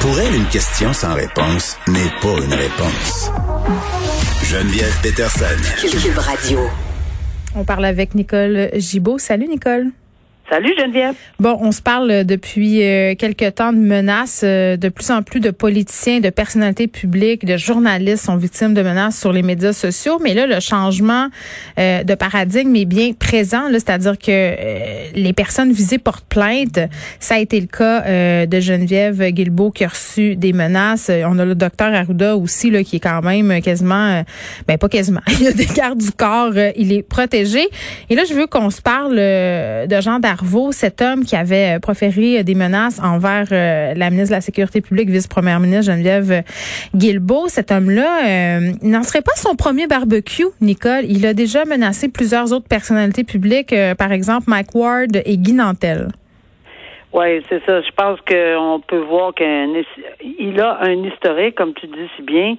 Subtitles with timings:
[0.00, 3.30] Pour elle, une question sans réponse n'est pas une réponse.
[4.44, 5.44] Geneviève Peterson.
[5.80, 6.60] Cube Radio.
[7.56, 9.18] On parle avec Nicole Gibaud.
[9.18, 9.90] Salut Nicole.
[10.50, 11.14] Salut Geneviève.
[11.38, 14.40] Bon, on se parle depuis euh, quelque temps de menaces.
[14.42, 18.80] Euh, de plus en plus de politiciens, de personnalités publiques, de journalistes sont victimes de
[18.80, 20.18] menaces sur les médias sociaux.
[20.22, 21.28] Mais là, le changement
[21.78, 23.64] euh, de paradigme est bien présent.
[23.72, 24.54] C'est-à-dire que
[25.14, 26.80] les personnes visées portent plainte.
[27.20, 31.10] Ça a été le cas de Geneviève Guilbeault qui a reçu des menaces.
[31.26, 34.24] On a le docteur Arruda aussi, là, qui est quand même quasiment,
[34.66, 37.68] ben pas quasiment, il a des gardes du corps, il est protégé.
[38.08, 40.20] Et là, je veux qu'on se parle de gens
[40.72, 44.80] cet homme qui avait euh, proféré des menaces envers euh, la ministre de la Sécurité
[44.80, 46.44] publique, vice-première ministre Geneviève
[46.94, 47.48] Guilbeault.
[47.48, 51.04] Cet homme-là euh, n'en serait pas son premier barbecue, Nicole.
[51.08, 56.08] Il a déjà menacé plusieurs autres personnalités publiques, par exemple Mike Ward et Guy Nantel.
[57.12, 57.80] Oui, c'est ça.
[57.80, 62.56] Je pense qu'on peut voir qu'il a un historique, comme tu dis si bien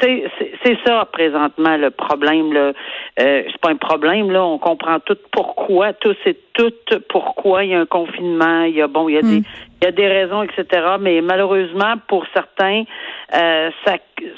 [0.00, 2.52] c'est ça présentement le problème.
[2.52, 2.72] Là.
[3.20, 4.44] Euh, c'est pas un problème là.
[4.44, 6.72] On comprend tout pourquoi, tout c'est tout
[7.08, 8.64] pourquoi il y a un confinement.
[8.64, 9.44] Il y a bon, il y a des, hmm.
[9.80, 10.66] il y a des raisons, etc.
[11.00, 12.84] Mais malheureusement pour certains,
[13.34, 13.96] euh, ça,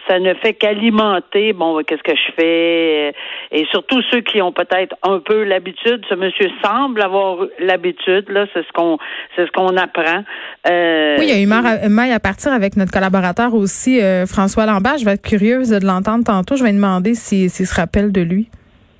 [0.08, 1.52] ça ne fait qu'alimenter.
[1.52, 3.14] Bon, qu'est-ce que je fais?
[3.52, 6.04] Et surtout ceux qui ont peut-être un peu l'habitude.
[6.08, 8.28] Ce monsieur semble avoir l'habitude.
[8.30, 8.98] Là, c'est ce qu'on,
[9.36, 10.24] c'est ce qu'on apprend.
[10.68, 14.64] Euh, oui, il y a eu maille à partir avec notre collaborateur aussi, euh, François
[14.64, 14.98] Lambert.
[14.98, 16.56] Je vais être curieuse de l'entendre tantôt.
[16.56, 18.48] Je vais demander s'il se rappelle de lui.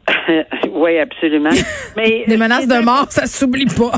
[0.71, 1.51] oui, absolument.
[1.97, 3.93] Mais les menaces de mort, ça s'oublie pas.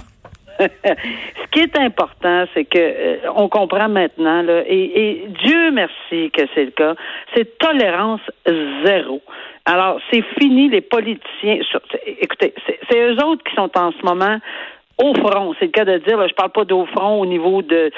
[0.61, 6.67] Ce qui est important, c'est que euh, on comprend maintenant, et, Dieu merci que c'est
[6.67, 6.95] le cas,
[7.35, 8.21] c'est tolérance
[8.85, 9.23] zéro.
[9.65, 11.59] Alors, c'est fini les politiciens.
[12.07, 12.55] Écoutez,
[12.89, 14.39] c'est eux autres qui sont en ce moment
[15.01, 15.55] au front.
[15.59, 17.91] C'est le cas de dire, là, je parle pas d'au front au niveau de,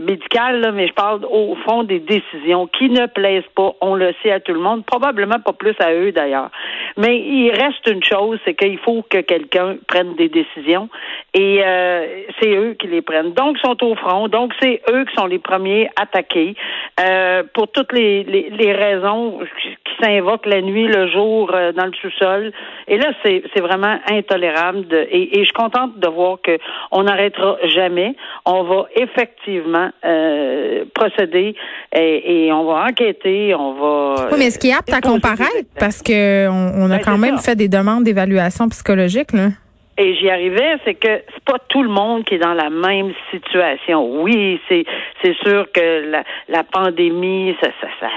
[0.00, 3.72] médical, mais je parle au front des décisions qui ne plaisent pas.
[3.80, 6.50] On le sait à tout le monde, probablement pas plus à eux d'ailleurs.
[6.96, 10.88] Mais il reste une chose, c'est qu'il faut que quelqu'un prenne des décisions
[11.34, 12.06] et euh,
[12.40, 13.32] c'est eux qui les prennent.
[13.32, 14.28] Donc, ils sont au front.
[14.28, 16.54] Donc, c'est eux qui sont les premiers attaqués
[17.00, 19.40] euh, pour toutes les, les, les raisons
[19.84, 22.52] qui s'invoquent la nuit, le jour, euh, dans le sous-sol.
[22.86, 24.86] Et là, c'est vraiment intolérable.
[24.86, 28.14] De, et, et je suis contente de voir qu'on n'arrêtera jamais.
[28.46, 31.56] On va effectivement euh, procéder
[31.94, 34.28] et, on va enquêter, on va.
[34.30, 35.68] Oui, mais est-ce qu'il est apte à comparaître?
[35.78, 39.48] Parce qu'on on a ben, quand même fait des demandes d'évaluation psychologique, là.
[39.96, 43.12] Et j'y arrivais, c'est que c'est pas tout le monde qui est dans la même
[43.30, 44.22] situation.
[44.22, 44.84] Oui, c'est
[45.22, 48.08] c'est sûr que la, la pandémie, ça, ça, ça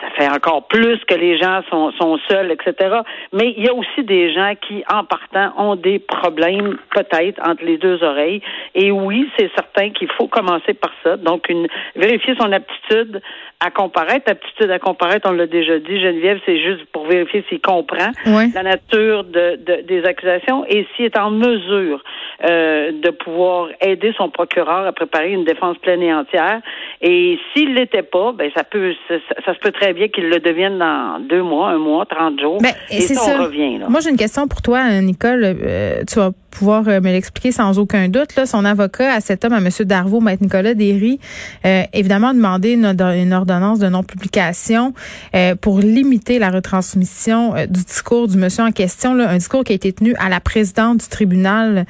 [0.00, 3.00] ça fait encore plus que les gens sont, sont seuls, etc.
[3.32, 7.64] Mais il y a aussi des gens qui, en partant, ont des problèmes peut-être entre
[7.64, 8.40] les deux oreilles.
[8.74, 11.16] Et oui, c'est certain qu'il faut commencer par ça.
[11.16, 11.66] Donc, une,
[11.96, 13.20] vérifier son aptitude
[13.60, 14.30] à comparaître.
[14.30, 18.62] Aptitude à comparaître, on l'a déjà dit, Geneviève, c'est juste pour vérifier s'il comprend la
[18.62, 22.02] nature de, de, des accusations et s'il est en mesure
[22.48, 26.60] euh, de pouvoir aider son procureur à préparer une défense pleine et entière.
[27.00, 29.14] Et s'il l'était pas, ben ça peut, ça,
[29.44, 32.60] ça se peut très bien qu'il le devienne dans deux mois, un mois, trente jours.
[32.60, 33.78] Ben, et ça, on revient.
[33.88, 35.42] Moi, j'ai une question pour toi, Nicole.
[35.44, 38.34] Euh, tu vas pouvoir euh, me l'expliquer sans aucun doute.
[38.36, 39.68] Là, son avocat à cet homme, à M.
[39.80, 41.20] Darvaux, Maître Nicolas Derry,
[41.64, 44.92] euh, évidemment demandé une, une, ordonnance de non-publication
[45.34, 49.72] euh, pour limiter la retransmission du discours du monsieur en question, là, un discours qui
[49.72, 51.86] a été tenu à la présidente du tribunal.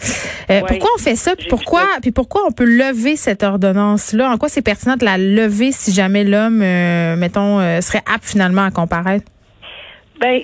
[0.49, 1.37] Pourquoi on fait ça?
[1.37, 4.31] Puis pourquoi, puis pourquoi on peut lever cette ordonnance-là?
[4.31, 6.59] En quoi c'est pertinent de la lever si jamais l'homme,
[7.19, 9.25] mettons, serait apte finalement à comparaître?
[10.21, 10.41] Ben,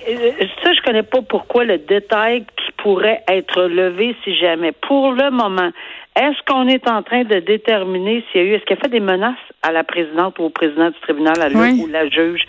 [0.63, 2.45] ça, je connais pas pourquoi le détail
[2.77, 4.73] pourrait être levé si jamais.
[4.73, 5.71] Pour le moment,
[6.17, 8.89] est-ce qu'on est en train de déterminer s'il y a eu, est-ce qu'il a fait
[8.89, 12.43] des menaces à la présidente ou au président du tribunal, à lui ou la juge?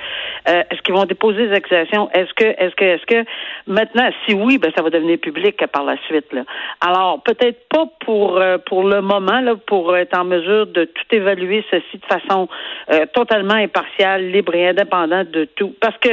[0.47, 2.09] Euh, est-ce qu'ils vont déposer des accusations?
[2.11, 3.25] Est-ce que, est-ce que, est-ce que,
[3.67, 6.43] maintenant, si oui, ben, ça va devenir public par la suite, là.
[6.81, 11.15] Alors, peut-être pas pour, euh, pour le moment, là, pour être en mesure de tout
[11.15, 12.47] évaluer ceci de façon
[12.91, 15.73] euh, totalement impartiale, libre et indépendante de tout.
[15.79, 16.09] Parce que,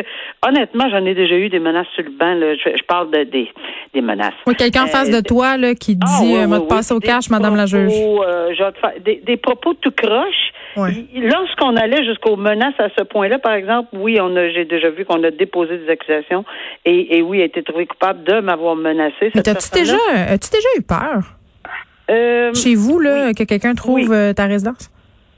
[0.47, 2.55] honnêtement, j'en ai déjà eu des menaces sur le banc, là.
[2.55, 3.50] Je, parle de, des,
[3.93, 4.35] des menaces.
[4.47, 7.29] Oui, quelqu'un en face de toi, là, qui ah, dit, ah, oui, passe au cash,
[7.29, 7.93] Madame la juge.
[9.05, 10.53] des, des propos tout croche
[11.15, 15.05] Lorsqu'on allait jusqu'aux menaces à ce point-là, par exemple, oui, on a, j'ai déjà vu
[15.05, 16.44] qu'on a déposé des accusations
[16.85, 19.31] et, et oui, a été trouvé coupable de m'avoir menacé.
[19.35, 19.97] Mais as-tu déjà,
[20.29, 21.23] as-tu déjà eu peur?
[22.11, 24.91] Euh, Chez vous, là, que quelqu'un trouve euh, ta résidence?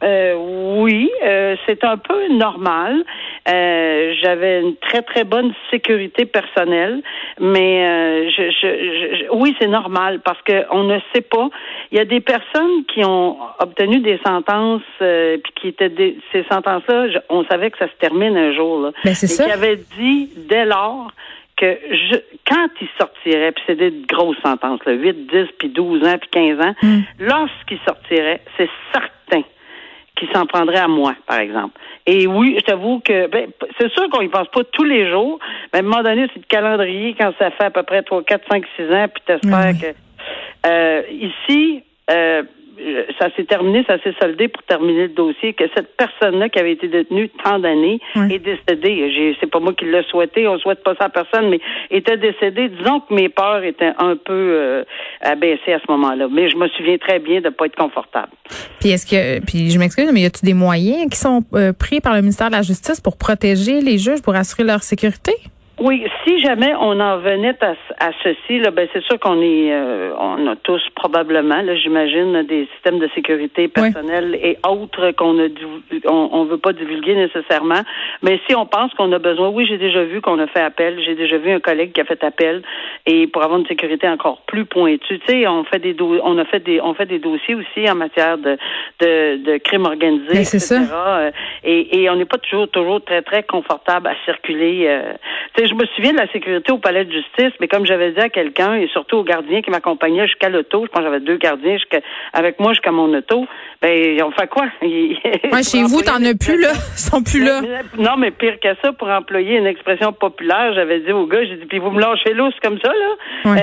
[0.05, 0.35] Euh,
[0.81, 3.05] oui, euh, c'est un peu normal.
[3.49, 7.03] Euh, j'avais une très très bonne sécurité personnelle,
[7.41, 11.49] mais euh, je, je, oui, c'est normal parce que on ne sait pas.
[11.91, 16.19] Il y a des personnes qui ont obtenu des sentences euh, puis qui étaient des,
[16.33, 18.93] ces sentences-là, on savait que ça se termine un jour là.
[19.05, 19.45] Ben, c'est ça.
[19.45, 21.11] Qui avaient dit dès lors
[21.57, 22.17] que je,
[22.49, 26.31] quand il sortirait, puis c'est des grosses sentences, là, 8, 10, puis 12 ans, puis
[26.31, 27.01] 15 ans, Hmm.
[27.21, 29.14] lorsqu'il sortirait, c'est certain
[30.17, 31.79] qu'il s'en prendrait à moi, par exemple.
[32.07, 35.39] Et oui, je t'avoue que ben, c'est sûr qu'on y pense pas tous les jours,
[35.73, 38.23] mais à un moment donné, c'est le calendrier quand ça fait à peu près 3,
[38.23, 39.97] 4, 5, 6 ans, puis t'espères que
[40.67, 42.43] euh, ici, euh,
[43.19, 46.73] ça s'est terminé, ça s'est soldé pour terminer le dossier, que cette personne-là qui avait
[46.73, 48.35] été détenue tant d'années Oui.
[48.35, 49.35] est décédée.
[49.41, 51.61] C'est pas moi qui l'ai souhaité, on souhaite pas ça à personne, mais
[51.91, 52.69] était décédée.
[52.69, 54.85] Disons que mes peurs étaient un peu euh,
[55.21, 56.29] abaissées à ce moment-là.
[56.31, 58.33] Mais je me souviens très bien de pas être confortable.
[58.81, 62.01] Puis est-ce que puis je m'excuse, mais y a-t-il des moyens qui sont euh, pris
[62.01, 65.33] par le ministère de la Justice pour protéger les juges, pour assurer leur sécurité?
[65.81, 69.73] Oui, si jamais on en venait à, à ceci, là, ben c'est sûr qu'on est,
[69.73, 75.33] euh, on a tous probablement, là, j'imagine, des systèmes de sécurité personnelle et autres qu'on
[75.33, 75.49] ne
[76.07, 77.83] on, on veut pas divulguer nécessairement.
[78.23, 81.01] Mais si on pense qu'on a besoin, oui, j'ai déjà vu qu'on a fait appel,
[81.05, 82.63] j'ai déjà vu un collègue qui a fait appel
[83.05, 86.39] et pour avoir une sécurité encore plus pointue, tu sais, on fait des do- on
[86.39, 88.57] a fait des, on fait des dossiers aussi en matière de
[89.01, 90.59] de, de crime organisé, Ben, etc.
[90.61, 91.19] ça.
[91.19, 91.31] Euh,
[91.65, 94.85] et, et on n'est pas toujours toujours très très confortable à circuler.
[94.87, 95.13] euh.
[95.57, 98.13] Tu sais, je me souviens de la sécurité au palais de justice, mais comme j'avais
[98.13, 101.21] dit à quelqu'un et surtout au gardien qui m'accompagnait jusqu'à l'auto, je pense que j'avais
[101.21, 102.01] deux gardiens jusqu'à
[102.33, 103.47] avec moi jusqu'à mon auto.
[103.83, 104.67] Ben on fait quoi?
[104.83, 105.19] Ils-
[105.53, 107.61] Ouais, chez vous, t'en as plus là, ils sont plus là.
[107.99, 111.57] Non, mais pire que ça, pour employer une expression populaire, j'avais dit au gars, j'ai
[111.57, 113.51] dit, puis vous me lâchez lousse comme ça, là.
[113.53, 113.63] Ouais.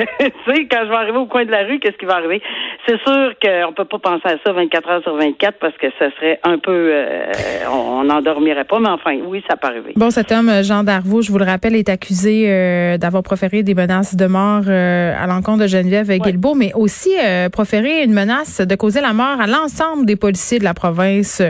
[0.00, 0.04] Euh,
[0.46, 2.40] tu sais, quand je vais arriver au coin de la rue, qu'est-ce qui va arriver?
[2.86, 6.10] C'est sûr qu'on peut pas penser à ça 24 heures sur 24 parce que ça
[6.16, 7.24] serait un peu, euh,
[7.70, 9.92] on n'endormirait pas, mais enfin, oui, ça peut arriver.
[9.96, 13.74] Bon, cet homme, Jean Darvaux, je vous le rappelle, est accusé euh, d'avoir proféré des
[13.74, 18.60] menaces de mort euh, à l'encontre de Geneviève Guilbeault, mais aussi euh, proféré une menace
[18.60, 21.42] de causer la mort à l'ensemble des policiers de la province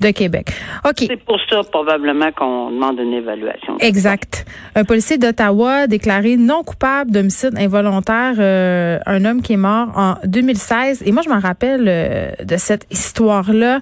[0.00, 0.52] de Québec.
[0.84, 1.04] OK.
[1.06, 3.78] C'est pour ça, probablement, qu'on demande une évaluation.
[3.80, 4.44] Exact.
[4.74, 10.14] Un policier d'Ottawa déclaré non coupable d'homicide involontaire, euh, un homme qui est mort en
[10.24, 11.02] 2016.
[11.06, 13.80] Et moi, je me rappelle de cette histoire-là.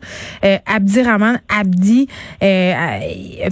[0.66, 2.08] Abdirahman Abdi
[2.40, 3.00] a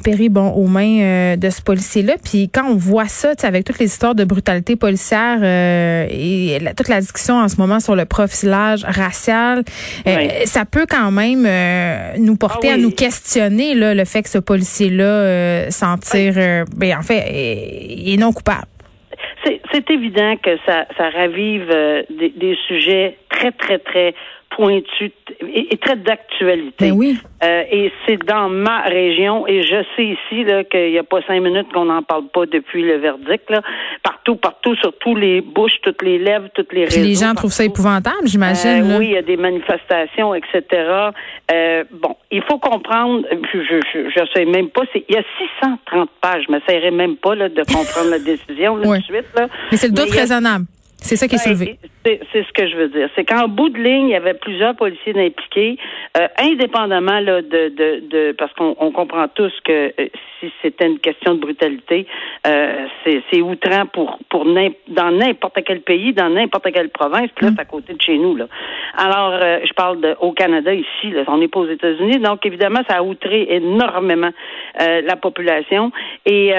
[0.02, 2.14] péri bon aux mains de ce policier-là.
[2.22, 6.74] Puis quand on voit ça, avec toutes les histoires de brutalité policière euh, et la-
[6.74, 9.62] toute la discussion en ce moment sur le profilage racial,
[10.06, 10.28] euh, Oui.
[10.46, 12.82] ça peut quand même euh, nous porter Ah à oui.
[12.82, 18.12] nous questionner là, le fait que ce policier-là s'en tire, euh, ben, en fait, est,
[18.12, 18.66] est non coupable.
[19.74, 21.66] C'est évident que ça, ça ravive
[22.10, 24.14] des, des sujets très, très, très
[24.56, 26.90] pointus t- et, et très d'actualité.
[26.90, 27.18] Ben oui.
[27.44, 31.20] Euh, et c'est dans ma région, et je sais ici là, qu'il n'y a pas
[31.26, 33.50] cinq minutes qu'on n'en parle pas depuis le verdict.
[33.50, 33.62] Là.
[34.02, 37.08] Partout, partout, sur tous les bouches, toutes les lèvres, toutes les Puis réseaux.
[37.08, 38.90] les gens trouvent ça épouvantable, j'imagine.
[38.92, 40.62] Euh, oui, il y a des manifestations, etc.
[41.52, 45.18] Euh, bon, il faut comprendre, je je, je, je sais même pas, c'est il y
[45.18, 45.22] a
[45.60, 49.26] 630 pages, je m'essayerai même pas là, de comprendre la décision là, de suite.
[49.34, 49.48] Là.
[49.70, 50.64] Mais c'est le doute a- raisonnable.
[51.02, 51.78] C'est ça qui est Ouais, soulevé.
[52.04, 53.08] C'est ce que je veux dire.
[53.14, 55.78] C'est qu'en bout de ligne, il y avait plusieurs policiers impliqués,
[56.18, 60.06] euh, indépendamment là, de, de, de parce qu'on on comprend tous que euh,
[60.40, 62.06] si c'était une question de brutalité,
[62.46, 62.86] euh,
[63.30, 67.30] c'est outrant pour pour dans n'importe quel pays, dans n'importe quelle province.
[67.36, 68.34] Puis là, c'est à côté de chez nous.
[68.36, 68.46] Là.
[68.96, 71.10] Alors, je parle de, au Canada ici.
[71.10, 74.30] Là, on n'est pas aux États-Unis, donc évidemment, ça a outré énormément
[74.78, 75.92] la population.
[76.26, 76.52] Et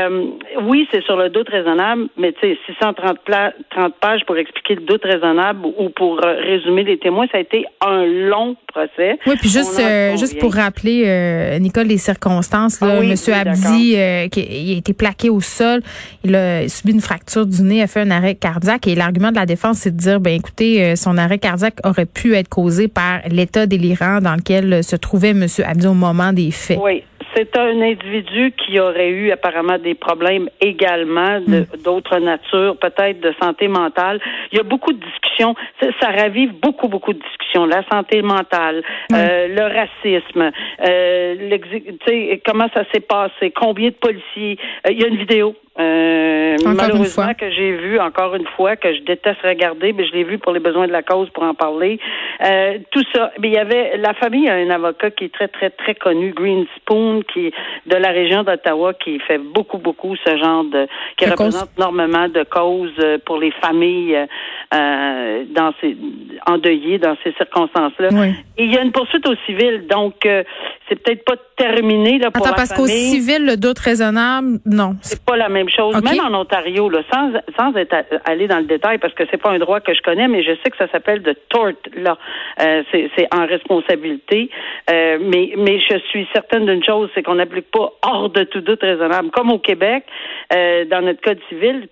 [0.62, 4.76] oui, c'est sur le doute raisonnable, mais tu sais, 630 pla- 30 pages pour expliquer
[4.76, 9.18] le doute raisonnable ou pour euh, résumer les témoins, ça a été un long procès.
[9.26, 13.34] Oui, puis juste, euh, juste pour rappeler, euh, Nicole, les circonstances, là, Ah oui, Monsieur
[13.34, 15.82] oui, Abdi, euh, qui il a été plaqué au sol,
[16.24, 19.36] il a subi une fracture du nez, a fait un arrêt cardiaque, et l'argument de
[19.36, 23.20] la défense, c'est de dire, ben écoutez, son arrêt cardiaque aurait pu être causé par
[23.30, 26.80] l'état délirant dans lequel se trouvait Monsieur Abdi au moment des faits.
[26.82, 27.04] Oui.
[27.36, 31.66] C'est un individu qui aurait eu apparemment des problèmes également Hmm.
[31.84, 34.20] d'autres natures, peut-être de santé mentale.
[34.52, 35.56] Il y a beaucoup de discussions.
[35.82, 37.66] Ça, ça ravive beaucoup, beaucoup de discussions.
[37.66, 40.52] La santé mentale, euh, le racisme,
[40.88, 44.58] euh, comment ça s'est passé, combien de policiers.
[44.88, 45.56] Euh, il y a une vidéo.
[45.80, 50.24] Euh, malheureusement que j'ai vu encore une fois que je déteste regarder, mais je l'ai
[50.24, 52.00] vu pour les besoins de la cause pour en parler.
[52.46, 55.48] Euh, tout ça, mais il y avait la famille a un avocat qui est très
[55.48, 57.54] très très connu, Green Spoon, qui est
[57.88, 60.88] de la région d'Ottawa, qui fait beaucoup beaucoup ce genre de
[61.18, 65.98] qui représente énormément de causes euh, pour les familles euh, dans ces
[66.46, 68.10] endeuillées dans ces circonstances-là.
[68.12, 68.34] Oui.
[68.58, 70.44] Et il y a une poursuite au civil, donc euh,
[70.88, 74.96] c'est peut-être pas terminé là pour Attends, parce qu'au civil, le doute raisonnable, non.
[75.02, 76.02] C'est pas la même chose.
[76.02, 79.52] Même en Ontario, là, sans sans être aller dans le détail, parce que c'est pas
[79.52, 82.18] un droit que je connais, mais je sais que ça s'appelle de tort là.
[82.62, 84.50] Euh, c'est en responsabilité.
[84.90, 88.62] Euh, mais mais je suis certaine d'une chose, c'est qu'on n'applique pas hors de tout
[88.62, 89.30] doute raisonnable.
[89.32, 90.06] Comme au Québec,
[90.54, 91.88] euh, dans notre code civil,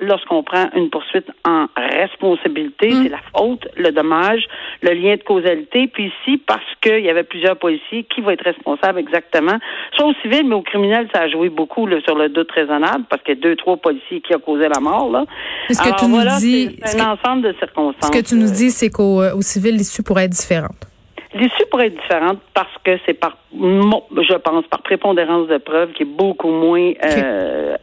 [0.00, 3.02] lorsqu'on prend une poursuite en responsabilité, mm.
[3.02, 4.44] c'est la faute, le dommage,
[4.82, 5.86] le lien de causalité.
[5.86, 9.58] Puis ici, parce qu'il y avait plusieurs policiers, qui va être responsable exactement?
[9.96, 13.22] Soit au civil, mais au criminel, ça a joué beaucoup sur le doute raisonnable, parce
[13.22, 15.10] qu'il y a deux, trois policiers qui ont causé la mort.
[15.10, 15.24] Là.
[15.70, 18.06] Ce que tu nous dis, c'est un ensemble de circonstances.
[18.06, 20.86] Ce que tu nous dis, c'est qu'au euh, civil, l'issue pourrait être différente.
[21.34, 26.04] L'issue pourrait être différente parce que c'est par, je pense, par prépondérance de preuves qui
[26.04, 27.76] est beaucoup moins euh,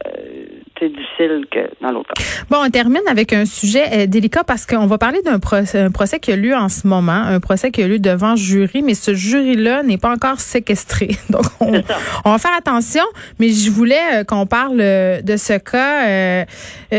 [0.80, 2.22] difficile que dans l'autre cas.
[2.50, 6.18] Bon, on termine avec un sujet euh, délicat parce qu'on va parler d'un procès, procès
[6.18, 9.12] qui a lieu en ce moment, un procès qui a lieu devant jury, mais ce
[9.14, 11.10] jury-là n'est pas encore séquestré.
[11.30, 13.04] Donc, on, va faire attention,
[13.38, 16.46] mais je voulais euh, qu'on parle de ce cas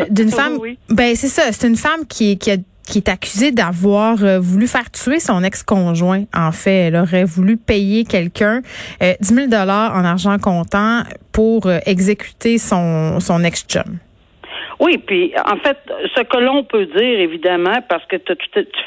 [0.09, 0.59] d'une femme.
[0.89, 4.67] Ben, c'est ça, c'est une femme qui, qui a qui est accusée d'avoir euh, voulu
[4.67, 6.25] faire tuer son ex-conjoint.
[6.33, 8.61] En fait, elle aurait voulu payer quelqu'un
[9.01, 13.97] euh, 10 000 dollars en argent comptant pour euh, exécuter son, son ex-chum.
[14.79, 15.77] Oui, puis en fait,
[16.15, 18.33] ce que l'on peut dire, évidemment, parce que tu,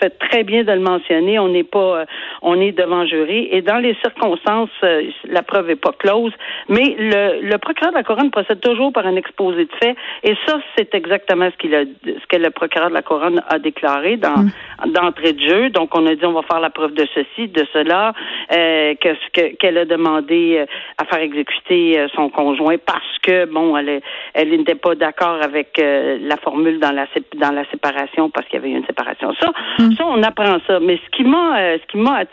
[0.00, 2.04] fais très bien de le mentionner, on n'est pas, euh,
[2.42, 6.32] on est devant jury, et dans les circonstances, euh, la preuve est pas close,
[6.68, 10.34] mais le, le procureur de la couronne procède toujours par un exposé de fait, et
[10.46, 14.16] ça, c'est exactement ce qu'il a, ce que le procureur de la couronne a déclaré
[14.16, 14.92] dans mm.
[14.92, 15.70] d'entrée de jeu.
[15.70, 18.12] Donc, on a dit, on va faire la preuve de ceci, de cela,
[18.52, 19.16] euh, que
[19.56, 20.66] qu'elle a demandé euh,
[20.98, 24.00] à faire exécuter son conjoint parce que bon, elle,
[24.34, 27.06] elle n'était pas d'accord avec la formule dans la
[27.36, 29.32] dans la séparation parce qu'il y avait eu une séparation.
[29.40, 29.94] Ça, hmm.
[29.96, 30.80] ça on apprend ça.
[30.80, 32.24] Mais ce qui m'a euh, ce qui m'a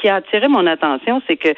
[0.00, 1.48] qui a attiré mon attention, c'est que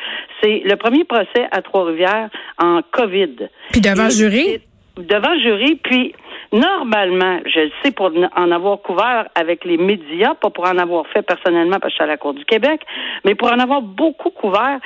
[0.42, 3.49] c'est le premier procès à Trois-Rivières en Covid.
[3.73, 4.61] Puis devant jury?
[4.97, 6.12] Devant jury, puis
[6.52, 11.07] Normalement, je le sais pour en avoir couvert avec les médias, pas pour en avoir
[11.09, 12.81] fait personnellement parce que je suis à la Cour du Québec,
[13.25, 14.78] mais pour en avoir beaucoup couvert,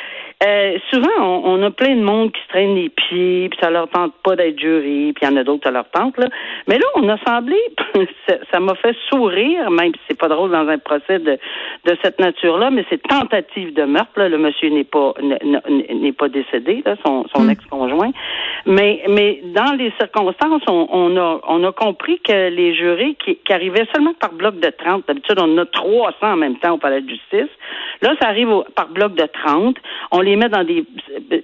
[0.44, 3.88] euh, souvent on, a plein de monde qui se traîne les pieds, puis ça leur
[3.88, 6.26] tente pas d'être jury, puis il y en a d'autres ça leur tente là.
[6.66, 7.56] Mais là, on a semblé,
[8.52, 11.38] ça m'a fait sourire, même si c'est pas drôle dans un procès de,
[11.84, 14.10] de cette nature-là, mais c'est tentative de meurtre.
[14.16, 14.28] Là.
[14.28, 17.50] Le monsieur n'est pas n'est pas décédé, là, son, son mm.
[17.50, 18.10] ex-conjoint.
[18.66, 23.38] Mais mais dans les circonstances, on, on a on a compris que les jurés qui,
[23.52, 27.00] arrivaient seulement par bloc de 30, d'habitude on a 300 en même temps au palais
[27.00, 27.50] de justice,
[28.00, 29.76] là ça arrive par bloc de 30,
[30.10, 30.84] on les met dans des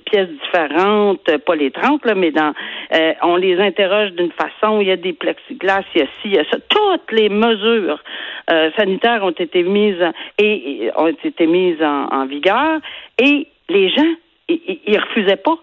[0.07, 2.53] pièces différentes, pas les 30 là, mais dans
[2.95, 6.13] euh, on les interroge d'une façon, il y a des plexiglas, il y a ci,
[6.25, 8.03] il y a ça, toutes les mesures
[8.51, 10.03] euh, sanitaires ont été mises
[10.39, 12.81] et, ont été mises en vigueur.
[13.19, 14.15] Et les gens
[14.49, 15.59] il, il refusait pas.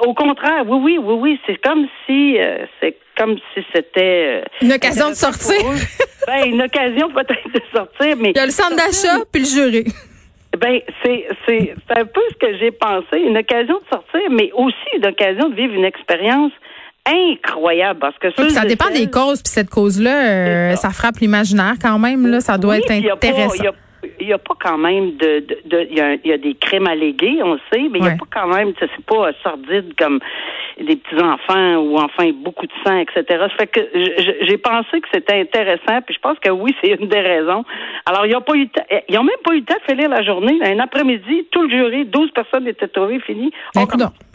[0.00, 4.62] Au contraire, oui, oui, oui, oui, c'est comme si euh, c'est comme si c'était euh,
[4.62, 5.56] une occasion de sortir.
[6.26, 9.48] ben, une occasion peut-être de sortir, mais il y a le centre d'achat puis le
[9.48, 9.84] jury.
[10.58, 14.96] Ben, c'est c'est un peu ce que j'ai pensé, une occasion de sortir, mais aussi
[14.96, 16.52] une occasion de vivre une expérience
[17.06, 20.90] incroyable parce que ça dépend des causes puis cette cause là euh, ça.
[20.90, 23.72] frappe l'imaginaire quand même là ça doit être intéressant il n'y a
[24.38, 27.54] pas quand même de, de, il, y a, il y, a, des crimes allégués, on
[27.54, 30.20] le sait, mais il n'y a pas quand même, c'est pas sordide comme
[30.78, 33.24] des petits enfants ou enfin beaucoup de sang, etc.
[33.28, 33.80] Ça fait que
[34.42, 37.64] j'ai pensé que c'était intéressant, puis je pense que oui, c'est une des raisons.
[38.04, 38.68] Alors, ils n'ont pas eu,
[39.08, 40.58] ils même pas eu le temps de finir la journée.
[40.62, 43.50] Un après-midi, tout le jury, 12 personnes étaient trouvées, fini.
[43.74, 43.86] On,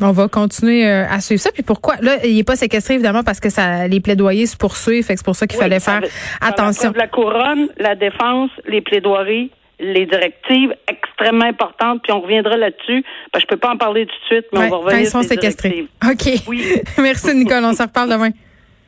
[0.01, 1.51] on va continuer euh, à suivre ça.
[1.51, 1.96] Puis pourquoi?
[2.01, 5.20] Là, il n'est pas séquestré évidemment parce que ça, les plaidoyers se poursuivent, fait que
[5.20, 6.01] c'est pour ça qu'il fallait faire
[6.41, 6.91] attention.
[6.96, 9.51] La couronne, la défense, les plaidoiries,
[9.82, 13.04] les directives extrêmement importantes, puis on reviendra là-dessus.
[13.34, 15.08] Que je peux pas en parler tout de suite, mais on va revenir quand ils
[15.08, 15.88] sont séquestrés.
[16.06, 16.44] OK.
[16.48, 16.64] Oui.
[16.98, 17.64] Merci, Nicole.
[17.66, 18.30] On se reparle demain.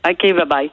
[0.07, 0.69] OK, bye-bye.